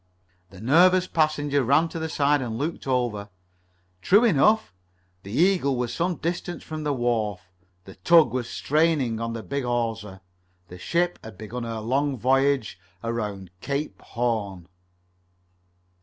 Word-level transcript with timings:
The 0.49 0.59
nervous 0.59 1.05
passenger 1.05 1.63
ran 1.63 1.87
to 1.89 1.99
the 1.99 2.09
side 2.09 2.41
and 2.41 2.57
looked 2.57 2.87
over. 2.87 3.29
True 4.01 4.23
enough, 4.23 4.73
the 5.21 5.31
Eagle 5.31 5.75
was 5.75 5.93
some 5.93 6.15
distance 6.15 6.63
from 6.63 6.83
the 6.83 6.91
wharf. 6.91 7.41
The 7.85 7.93
tug 7.93 8.33
was 8.33 8.49
straining 8.49 9.19
on 9.19 9.33
the 9.33 9.43
big 9.43 9.63
hawser. 9.63 10.21
The 10.69 10.79
ship 10.79 11.19
had 11.23 11.37
begun 11.37 11.65
her 11.65 11.81
long 11.81 12.17
voyage 12.17 12.79
around 13.03 13.51
Cape 13.61 14.01
Horn. 14.01 14.67